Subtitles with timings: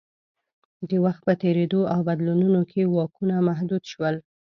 [0.89, 4.15] د وخت په تېرېدو او بدلونونو کې واکونه محدود شول